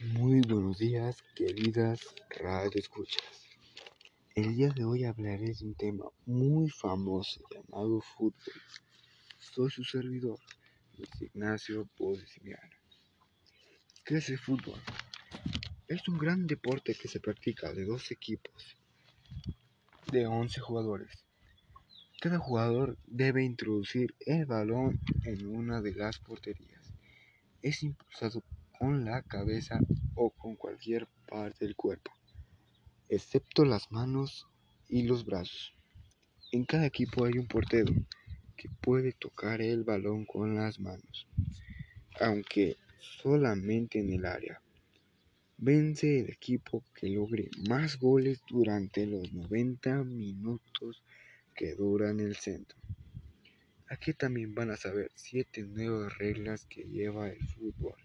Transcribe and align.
Muy 0.00 0.42
buenos 0.42 0.78
días, 0.78 1.24
queridas 1.34 2.14
radio 2.30 2.70
escuchas. 2.76 3.48
El 4.36 4.54
día 4.54 4.68
de 4.68 4.84
hoy 4.84 5.02
hablaré 5.02 5.52
de 5.52 5.64
un 5.64 5.74
tema 5.74 6.04
muy 6.24 6.70
famoso 6.70 7.40
llamado 7.50 8.00
fútbol. 8.00 8.62
Soy 9.40 9.70
su 9.70 9.82
servidor, 9.82 10.38
Luis 10.96 11.10
Ignacio 11.20 11.88
Simiano. 12.28 12.76
¿Qué 14.04 14.18
es 14.18 14.28
el 14.28 14.38
fútbol? 14.38 14.80
Es 15.88 16.06
un 16.06 16.16
gran 16.16 16.46
deporte 16.46 16.94
que 16.94 17.08
se 17.08 17.18
practica 17.18 17.72
de 17.72 17.84
dos 17.84 18.12
equipos 18.12 18.76
de 20.12 20.28
11 20.28 20.60
jugadores. 20.60 21.24
Cada 22.20 22.38
jugador 22.38 22.96
debe 23.08 23.42
introducir 23.42 24.14
el 24.20 24.46
balón 24.46 25.00
en 25.24 25.44
una 25.44 25.82
de 25.82 25.92
las 25.96 26.20
porterías. 26.20 26.94
Es 27.62 27.82
impulsado 27.82 28.44
con 28.78 29.04
la 29.04 29.22
cabeza 29.22 29.80
o 30.14 30.30
con 30.30 30.54
cualquier 30.54 31.08
parte 31.28 31.64
del 31.64 31.74
cuerpo, 31.74 32.12
excepto 33.08 33.64
las 33.64 33.90
manos 33.90 34.46
y 34.88 35.02
los 35.02 35.24
brazos. 35.24 35.74
En 36.52 36.64
cada 36.64 36.86
equipo 36.86 37.24
hay 37.24 37.38
un 37.38 37.48
portero 37.48 37.92
que 38.56 38.68
puede 38.80 39.12
tocar 39.12 39.60
el 39.60 39.82
balón 39.82 40.24
con 40.24 40.54
las 40.54 40.78
manos, 40.78 41.26
aunque 42.20 42.76
solamente 43.00 43.98
en 43.98 44.12
el 44.12 44.24
área. 44.24 44.60
Vence 45.56 46.20
el 46.20 46.30
equipo 46.30 46.84
que 46.94 47.08
logre 47.08 47.50
más 47.68 47.98
goles 47.98 48.42
durante 48.48 49.06
los 49.06 49.32
90 49.32 50.04
minutos 50.04 51.02
que 51.56 51.74
duran 51.74 52.20
el 52.20 52.36
centro. 52.36 52.78
Aquí 53.88 54.12
también 54.12 54.54
van 54.54 54.70
a 54.70 54.76
saber 54.76 55.10
siete 55.16 55.62
nuevas 55.62 56.16
reglas 56.18 56.64
que 56.66 56.84
lleva 56.84 57.28
el 57.28 57.44
fútbol. 57.48 57.96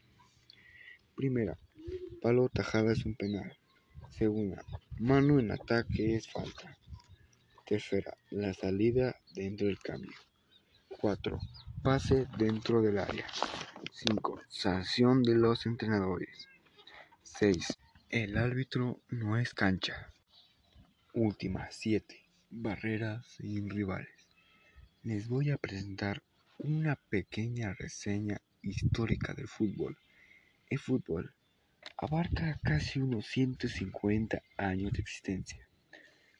Primera, 1.16 1.58
palo 2.22 2.50
tajada 2.50 2.92
es 2.92 3.06
un 3.06 3.16
penal. 3.16 3.56
Segunda, 4.10 4.66
mano 5.00 5.40
en 5.40 5.52
ataque 5.52 6.16
es 6.16 6.28
falta. 6.28 6.78
Tercera, 7.66 8.18
la 8.32 8.54
salida 8.54 9.16
dentro 9.34 9.68
del 9.68 9.80
cambio. 9.80 10.18
Cuatro, 11.00 11.40
pase 11.84 12.28
dentro 12.38 12.82
del 12.82 12.98
área. 12.98 13.26
Cinco, 13.92 14.42
sanción 14.50 15.22
de 15.24 15.36
los 15.36 15.66
entrenadores. 15.66 16.48
Seis, 17.22 17.78
el 18.10 18.38
árbitro 18.38 19.00
no 19.10 19.38
es 19.38 19.54
cancha. 19.54 20.12
Última, 21.14 21.70
siete, 21.72 22.24
barreras 22.50 23.26
sin 23.28 23.70
rivales. 23.70 24.28
Les 25.04 25.28
voy 25.28 25.52
a 25.52 25.58
presentar 25.58 26.24
una 26.58 26.96
pequeña 26.96 27.74
reseña 27.74 28.42
histórica 28.62 29.34
del 29.34 29.48
fútbol. 29.48 29.98
El 30.70 30.80
fútbol 30.80 31.34
abarca 31.98 32.60
casi 32.64 33.00
unos 33.00 33.28
150 33.28 34.42
años 34.58 34.92
de 34.94 35.02
existencia. 35.02 35.68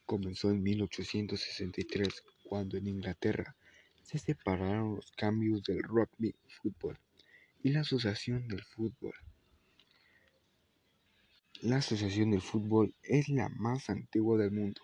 Comenzó 0.06 0.50
en 0.52 0.64
1863, 0.64 2.24
cuando 2.44 2.78
en 2.78 2.88
Inglaterra 2.88 3.56
se 4.02 4.20
separaron 4.20 4.96
los 4.96 5.12
cambios 5.12 5.64
del 5.64 5.82
rugby 5.84 6.36
fútbol 6.48 7.00
y 7.64 7.70
la 7.72 7.82
Asociación 7.82 8.48
del 8.48 8.64
Fútbol. 8.64 9.14
La 11.62 11.78
Asociación 11.78 12.32
del 12.32 12.42
Fútbol 12.42 12.94
es 13.04 13.30
la 13.30 13.48
más 13.50 13.90
antigua 13.90 14.38
del 14.38 14.52
mundo. 14.52 14.82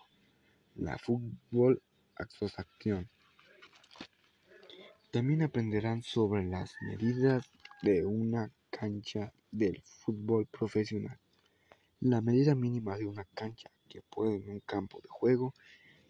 La 0.76 0.96
Fútbol 0.98 1.82
Asociación. 2.16 3.08
También 5.10 5.42
aprenderán 5.42 6.02
sobre 6.02 6.44
las 6.44 6.74
medidas 6.80 7.50
de 7.82 8.06
una 8.06 8.50
cancha 8.70 9.32
del 9.50 9.82
fútbol 9.82 10.46
profesional. 10.46 11.18
La 12.00 12.20
medida 12.20 12.54
mínima 12.54 12.96
de 12.96 13.06
una 13.06 13.24
cancha 13.24 13.70
que 13.88 14.00
puede 14.00 14.36
en 14.36 14.50
un 14.50 14.60
campo 14.60 15.00
de 15.02 15.08
juego 15.08 15.52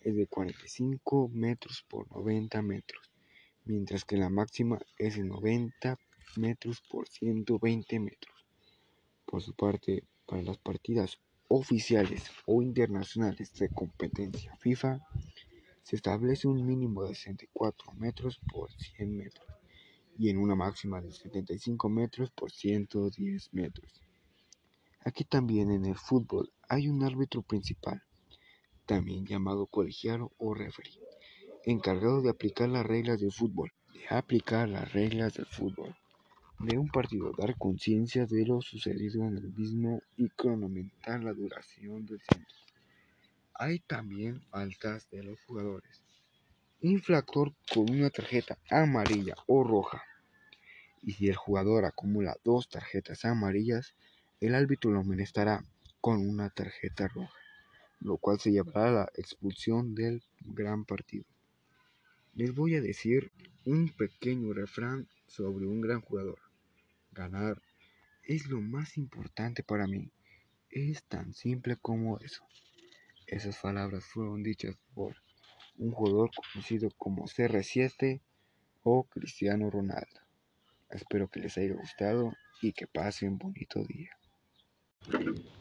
es 0.02 0.14
de 0.14 0.27
45 0.27 1.30
metros 1.33 1.84
por 1.89 2.11
90 2.12 2.62
metros, 2.62 3.11
mientras 3.64 4.05
que 4.05 4.17
la 4.17 4.29
máxima 4.29 4.79
es 4.98 5.17
de 5.17 5.24
90 5.24 5.98
metros 6.36 6.83
por 6.89 7.08
120 7.08 7.98
metros. 7.98 8.46
Por 9.24 9.42
su 9.42 9.55
parte, 9.55 10.05
para 10.27 10.42
las 10.42 10.58
partidas 10.58 11.18
oficiales 11.48 12.30
o 12.46 12.63
internacionales 12.63 13.52
de 13.55 13.68
competencia 13.70 14.55
FIFA, 14.57 15.01
se 15.83 15.96
establece 15.96 16.46
un 16.46 16.64
mínimo 16.64 17.02
de 17.02 17.14
64 17.14 17.92
metros 17.95 18.40
por 18.52 18.70
100 18.70 19.17
metros 19.17 19.49
y 20.20 20.29
en 20.29 20.36
una 20.36 20.55
máxima 20.55 21.01
de 21.01 21.11
75 21.11 21.89
metros 21.89 22.31
por 22.31 22.53
110 22.53 23.55
metros. 23.55 24.03
Aquí 25.03 25.25
también 25.25 25.70
en 25.70 25.86
el 25.86 25.97
fútbol 25.97 26.53
hay 26.69 26.89
un 26.89 27.03
árbitro 27.03 27.41
principal, 27.41 28.03
también 28.85 29.25
llamado 29.25 29.64
colegiado 29.64 30.31
o 30.36 30.53
referee, 30.53 31.01
encargado 31.64 32.20
de 32.20 32.29
aplicar 32.29 32.69
las 32.69 32.85
reglas 32.85 33.19
del 33.19 33.33
fútbol, 33.33 33.73
de 33.95 34.14
aplicar 34.14 34.69
las 34.69 34.92
reglas 34.92 35.33
del 35.33 35.47
fútbol 35.47 35.97
de 36.58 36.77
un 36.77 36.89
partido, 36.89 37.33
dar 37.39 37.57
conciencia 37.57 38.27
de 38.27 38.45
lo 38.45 38.61
sucedido 38.61 39.25
en 39.25 39.39
el 39.39 39.51
mismo 39.55 40.02
y 40.19 40.29
cronometrar 40.29 41.25
la 41.25 41.33
duración 41.33 42.05
del 42.05 42.20
centro. 42.20 42.57
Hay 43.55 43.79
también 43.79 44.42
faltas 44.51 45.08
de 45.08 45.23
los 45.23 45.41
jugadores. 45.47 46.09
Infractor 46.83 47.52
con 47.70 47.91
una 47.91 48.08
tarjeta 48.08 48.58
amarilla 48.70 49.35
o 49.46 49.63
roja 49.63 50.02
y 51.02 51.13
si 51.13 51.29
el 51.29 51.36
jugador 51.36 51.85
acumula 51.85 52.36
dos 52.42 52.70
tarjetas 52.70 53.27
amarillas, 53.27 53.95
el 54.41 54.55
árbitro 54.55 54.90
lo 54.90 55.01
amonestará 55.01 55.63
con 56.01 56.27
una 56.27 56.48
tarjeta 56.48 57.08
roja, 57.08 57.35
lo 58.01 58.17
cual 58.17 58.40
se 58.40 58.52
llevará 58.52 58.89
a 58.89 58.92
la 58.92 59.11
expulsión 59.14 59.95
del 59.95 60.23
gran 60.40 60.86
partido. 60.86 61.27
Les 62.35 62.55
voy 62.55 62.74
a 62.77 62.80
decir 62.80 63.30
un 63.67 63.90
pequeño 63.90 64.55
refrán 64.55 65.07
sobre 65.27 65.67
un 65.67 65.83
gran 65.83 66.01
jugador. 66.01 66.39
Ganar 67.13 67.61
es 68.23 68.46
lo 68.46 68.63
más 68.63 68.96
importante 68.96 69.63
para 69.63 69.86
mí. 69.86 70.11
Es 70.70 71.05
tan 71.05 71.35
simple 71.35 71.77
como 71.77 72.19
eso. 72.20 72.42
Esas 73.27 73.58
palabras 73.58 74.05
fueron 74.05 74.42
dichas 74.42 74.77
por 74.95 75.17
un 75.80 75.92
jugador 75.92 76.30
conocido 76.52 76.91
como 76.98 77.24
CR7 77.24 78.20
o 78.83 79.05
Cristiano 79.05 79.70
Ronaldo. 79.70 80.20
Espero 80.91 81.29
que 81.29 81.41
les 81.41 81.57
haya 81.57 81.74
gustado 81.74 82.35
y 82.61 82.73
que 82.73 82.86
pasen 82.86 83.30
un 83.30 83.39
bonito 83.39 83.83
día. 83.85 84.11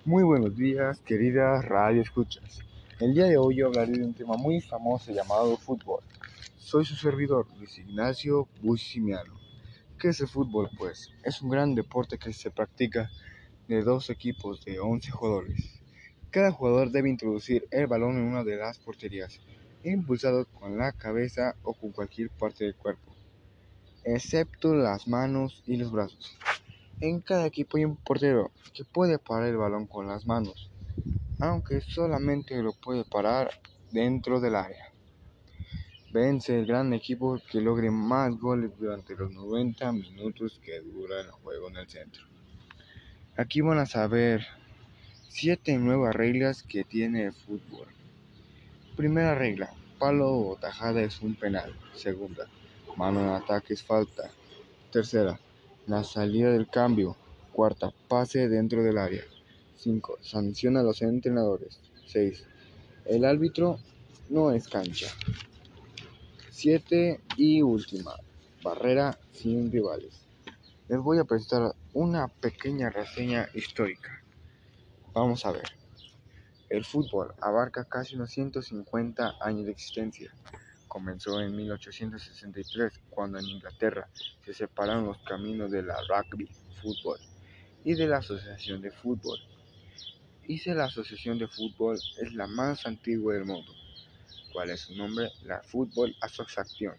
Muy 0.03 0.23
buenos 0.23 0.57
días, 0.57 0.99
queridas 0.99 1.63
radio 1.63 2.01
escuchas. 2.01 2.59
El 2.99 3.13
día 3.13 3.27
de 3.27 3.37
hoy 3.37 3.55
yo 3.57 3.67
hablaré 3.67 3.93
de 3.93 4.03
un 4.03 4.13
tema 4.13 4.35
muy 4.35 4.59
famoso 4.59 5.13
llamado 5.13 5.55
fútbol. 5.55 6.03
Soy 6.57 6.83
su 6.83 6.95
servidor, 6.95 7.47
Luis 7.57 7.77
Ignacio 7.77 8.49
Busimiano. 8.61 9.39
¿Qué 9.97 10.09
es 10.09 10.19
el 10.19 10.27
fútbol? 10.27 10.69
Pues 10.77 11.13
es 11.23 11.41
un 11.41 11.49
gran 11.49 11.75
deporte 11.75 12.17
que 12.17 12.33
se 12.33 12.51
practica 12.51 13.09
de 13.69 13.83
dos 13.83 14.09
equipos 14.09 14.65
de 14.65 14.81
11 14.81 15.11
jugadores. 15.11 15.81
Cada 16.29 16.51
jugador 16.51 16.91
debe 16.91 17.09
introducir 17.09 17.65
el 17.71 17.87
balón 17.87 18.17
en 18.17 18.23
una 18.23 18.43
de 18.43 18.57
las 18.57 18.79
porterías, 18.79 19.39
impulsado 19.83 20.45
con 20.45 20.77
la 20.77 20.91
cabeza 20.91 21.55
o 21.63 21.73
con 21.73 21.91
cualquier 21.91 22.29
parte 22.29 22.65
del 22.65 22.75
cuerpo 22.75 23.09
excepto 24.03 24.73
las 24.73 25.07
manos 25.07 25.61
y 25.65 25.77
los 25.77 25.91
brazos. 25.91 26.35
En 26.99 27.21
cada 27.21 27.45
equipo 27.45 27.77
hay 27.77 27.85
un 27.85 27.95
portero 27.95 28.51
que 28.73 28.83
puede 28.83 29.19
parar 29.19 29.49
el 29.49 29.57
balón 29.57 29.87
con 29.87 30.07
las 30.07 30.25
manos, 30.25 30.69
aunque 31.39 31.81
solamente 31.81 32.61
lo 32.61 32.73
puede 32.73 33.03
parar 33.05 33.51
dentro 33.91 34.39
del 34.39 34.55
área. 34.55 34.91
Vence 36.11 36.57
el 36.57 36.65
gran 36.65 36.91
equipo 36.93 37.39
que 37.51 37.61
logre 37.61 37.91
más 37.91 38.35
goles 38.39 38.71
durante 38.79 39.15
los 39.15 39.31
90 39.31 39.91
minutos 39.91 40.59
que 40.63 40.79
dura 40.81 41.21
el 41.21 41.29
juego 41.29 41.69
en 41.69 41.77
el 41.77 41.87
centro. 41.87 42.23
Aquí 43.37 43.61
van 43.61 43.77
a 43.77 43.85
saber 43.85 44.45
7 45.29 45.77
nuevas 45.77 46.15
reglas 46.15 46.63
que 46.63 46.83
tiene 46.83 47.25
el 47.25 47.33
fútbol. 47.33 47.87
Primera 48.99 49.33
regla, 49.33 49.73
palo 49.97 50.29
o 50.29 50.57
tajada 50.57 51.01
es 51.01 51.21
un 51.21 51.33
penal. 51.33 51.73
Segunda, 51.95 52.49
Mano 52.97 53.21
en 53.21 53.29
ataque 53.29 53.73
es 53.73 53.81
falta. 53.81 54.29
Tercera, 54.91 55.39
la 55.87 56.03
salida 56.03 56.51
del 56.51 56.67
cambio. 56.67 57.15
Cuarta, 57.53 57.93
pase 58.09 58.49
dentro 58.49 58.83
del 58.83 58.97
área. 58.97 59.23
5. 59.77 60.17
Sanciona 60.19 60.81
a 60.81 60.83
los 60.83 61.01
entrenadores. 61.01 61.79
6. 62.07 62.43
El 63.05 63.23
árbitro 63.23 63.79
no 64.27 64.51
es 64.51 64.67
cancha. 64.67 65.07
7. 66.49 67.21
Y 67.37 67.61
última, 67.61 68.15
barrera 68.61 69.17
sin 69.31 69.71
rivales. 69.71 70.25
Les 70.89 70.99
voy 70.99 71.19
a 71.19 71.23
presentar 71.23 71.73
una 71.93 72.27
pequeña 72.27 72.89
reseña 72.89 73.47
histórica. 73.53 74.21
Vamos 75.13 75.45
a 75.45 75.53
ver. 75.53 75.79
El 76.69 76.85
fútbol 76.85 77.33
abarca 77.41 77.85
casi 77.85 78.15
unos 78.15 78.29
150 78.29 79.37
años 79.41 79.65
de 79.65 79.71
existencia. 79.71 80.31
Comenzó 80.87 81.41
en 81.41 81.55
1863, 81.55 82.93
cuando 83.09 83.39
en 83.39 83.47
Inglaterra 83.47 84.07
se 84.45 84.53
separaron 84.53 85.05
los 85.05 85.17
caminos 85.23 85.71
de 85.71 85.81
la 85.81 85.97
rugby 86.07 86.47
fútbol 86.81 87.19
y 87.83 87.95
de 87.95 88.07
la 88.07 88.17
Asociación 88.17 88.81
de 88.81 88.91
Fútbol. 88.91 89.39
Dice 90.47 90.75
la 90.75 90.85
Asociación 90.85 91.39
de 91.39 91.47
Fútbol 91.47 91.95
es 91.95 92.33
la 92.33 92.45
más 92.45 92.85
antigua 92.85 93.33
del 93.33 93.45
mundo. 93.45 93.71
¿Cuál 94.53 94.69
es 94.69 94.81
su 94.81 94.95
nombre? 94.95 95.31
La 95.43 95.63
Fútbol 95.63 96.15
Asociación. 96.21 96.95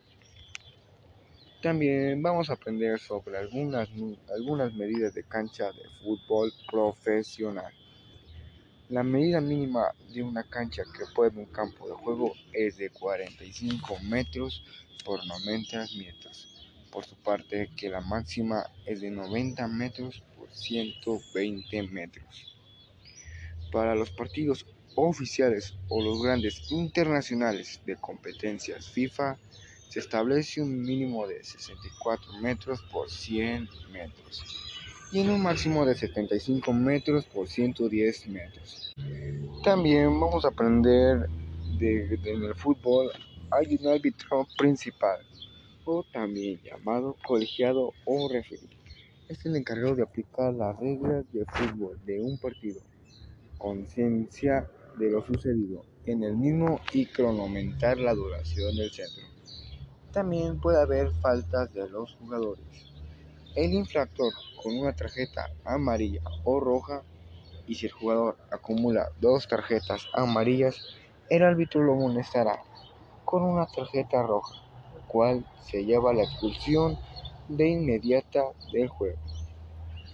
También 1.63 2.23
vamos 2.23 2.51
a 2.51 2.55
aprender 2.55 2.99
sobre 2.99 3.39
algunas, 3.39 3.89
algunas 4.35 4.73
medidas 4.75 5.15
de 5.15 5.25
cancha 5.25 5.67
de 5.67 5.83
fútbol 6.03 6.53
profesional. 6.71 7.73
La 8.91 9.05
medida 9.05 9.41
mínima 9.41 9.95
de 10.13 10.21
una 10.21 10.43
cancha 10.43 10.83
que 10.83 11.05
puede 11.15 11.39
un 11.39 11.47
campo 11.47 11.87
de 11.87 11.95
juego 11.95 12.33
es 12.53 12.77
de 12.77 12.91
45 12.91 14.01
metros 14.01 14.65
por 15.05 15.25
90 15.25 15.87
metros. 15.97 16.49
Por 16.91 17.05
su 17.05 17.15
parte, 17.15 17.71
que 17.77 17.89
la 17.89 18.01
máxima 18.01 18.69
es 18.85 19.01
de 19.01 19.13
90 19.13 19.69
metros 19.69 20.25
por 20.37 20.51
120 20.51 21.85
metros. 21.85 22.57
Para 23.71 23.95
los 23.95 24.11
partidos 24.11 24.67
oficiales 24.97 25.75
o 25.89 26.03
los 26.03 26.21
grandes 26.21 26.73
internacionales 26.73 27.81
de 27.87 27.95
competencias 27.95 28.89
FIFA, 28.89 29.39
se 29.89 30.01
establece 30.01 30.63
un 30.63 30.83
mínimo 30.83 31.29
de 31.29 31.45
64 31.45 32.41
metros 32.41 32.83
por 32.91 33.09
100 33.09 33.69
metros 33.93 34.80
en 35.13 35.29
un 35.29 35.43
máximo 35.43 35.85
de 35.85 35.95
75 35.95 36.73
metros 36.73 37.25
por 37.25 37.49
110 37.49 38.29
metros. 38.29 38.93
También 39.65 40.21
vamos 40.21 40.45
a 40.45 40.49
aprender 40.49 41.29
de, 41.79 42.15
en 42.25 42.45
el 42.45 42.55
fútbol 42.55 43.11
hay 43.51 43.77
un 43.81 43.89
árbitro 43.89 44.47
principal 44.57 45.19
o 45.85 46.05
también 46.13 46.61
llamado 46.63 47.17
colegiado 47.27 47.93
o 48.05 48.29
referee. 48.29 48.69
Es 49.29 49.45
el 49.45 49.57
encargado 49.57 49.97
de 49.97 50.03
aplicar 50.03 50.55
las 50.55 50.79
reglas 50.79 51.25
de 51.33 51.45
fútbol 51.47 51.99
de 52.05 52.21
un 52.21 52.39
partido, 52.39 52.81
conciencia 53.59 54.69
de 54.99 55.11
lo 55.11 55.27
sucedido 55.27 55.85
en 56.07 56.23
el 56.23 56.37
mismo 56.37 56.81
y 56.93 57.07
cronometrar 57.07 57.99
la 57.99 58.15
duración 58.15 58.77
del 58.77 58.91
centro. 58.91 59.25
También 60.13 60.61
puede 60.61 60.81
haber 60.81 61.11
faltas 61.21 61.73
de 61.75 61.89
los 61.89 62.15
jugadores. 62.15 62.90
El 63.57 63.75
infractor 63.75 64.33
con 64.63 64.79
una 64.79 64.93
tarjeta 64.93 65.51
amarilla 65.65 66.21
o 66.45 66.61
roja 66.61 67.03
y 67.67 67.75
si 67.75 67.87
el 67.87 67.93
jugador 67.93 68.39
acumula 68.53 69.09
dos 69.17 69.49
tarjetas 69.49 70.07
amarillas, 70.13 70.81
el 71.29 71.43
árbitro 71.43 71.83
lo 71.83 71.97
molestará 71.97 72.61
con 73.25 73.43
una 73.43 73.67
tarjeta 73.67 74.23
roja, 74.23 74.55
cual 75.09 75.45
se 75.63 75.85
lleva 75.85 76.15
la 76.15 76.23
expulsión 76.23 76.97
de 77.49 77.69
inmediata 77.69 78.45
del 78.73 78.89
juego. 78.89 79.19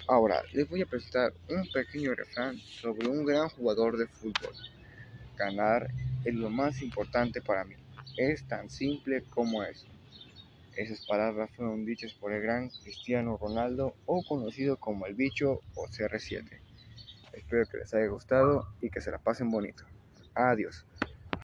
Ahora 0.09 0.41
les 0.53 0.69
voy 0.69 0.83
a 0.83 0.87
presentar 0.87 1.35
un 1.51 1.69
pequeño 1.73 2.15
refrán 2.15 2.57
sobre 2.59 3.09
un 3.09 3.25
gran 3.27 3.51
jugador 3.51 3.99
de 3.99 4.07
fútbol. 4.07 4.55
Ganar 5.37 5.91
es 6.25 6.35
lo 6.35 6.49
más 6.49 6.81
importante 6.81 7.43
para 7.43 7.65
mí. 7.65 7.75
Es 8.17 8.47
tan 8.47 8.71
simple 8.71 9.25
como 9.29 9.63
eso. 9.63 9.87
Esas 10.77 11.07
palabras 11.07 11.51
fueron 11.57 11.87
dichas 11.87 12.13
por 12.13 12.35
el 12.35 12.43
gran 12.43 12.69
Cristiano 12.69 13.39
Ronaldo 13.41 13.97
o 14.05 14.23
conocido 14.23 14.77
como 14.77 15.07
el 15.07 15.15
bicho 15.15 15.63
o 15.75 15.87
CR7. 15.87 16.61
Espero 17.33 17.65
que 17.67 17.79
les 17.79 17.95
haya 17.95 18.07
gustado 18.09 18.69
y 18.83 18.91
que 18.91 19.01
se 19.01 19.11
la 19.11 19.17
pasen 19.17 19.51
bonito. 19.51 19.85
Adiós. 20.35 20.85